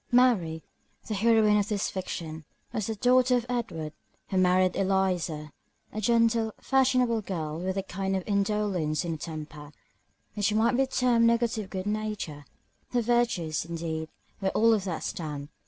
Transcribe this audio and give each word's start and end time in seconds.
Mary, 0.11 0.63
the 1.07 1.13
heroine 1.13 1.59
of 1.59 1.67
this 1.67 1.91
fiction, 1.91 2.43
was 2.73 2.87
the 2.87 2.95
daughter 2.95 3.37
of 3.37 3.45
Edward, 3.47 3.93
who 4.29 4.37
married 4.39 4.75
Eliza, 4.75 5.51
a 5.93 6.01
gentle, 6.01 6.51
fashionable 6.59 7.21
girl, 7.21 7.59
with 7.59 7.77
a 7.77 7.83
kind 7.83 8.15
of 8.15 8.23
indolence 8.25 9.05
in 9.05 9.11
her 9.11 9.17
temper, 9.19 9.71
which 10.33 10.51
might 10.55 10.75
be 10.75 10.87
termed 10.87 11.27
negative 11.27 11.69
good 11.69 11.85
nature: 11.85 12.45
her 12.93 13.01
virtues, 13.03 13.63
indeed, 13.63 14.09
were 14.41 14.49
all 14.55 14.73
of 14.73 14.85
that 14.85 15.03
stamp. 15.03 15.51